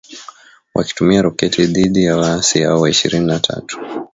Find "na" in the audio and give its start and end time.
3.25-3.39